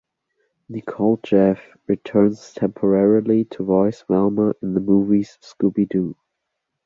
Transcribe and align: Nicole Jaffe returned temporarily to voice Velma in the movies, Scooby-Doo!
Nicole 0.67 1.17
Jaffe 1.21 1.61
returned 1.85 2.35
temporarily 2.55 3.45
to 3.45 3.63
voice 3.63 4.03
Velma 4.09 4.55
in 4.63 4.73
the 4.73 4.79
movies, 4.79 5.37
Scooby-Doo! 5.43 6.15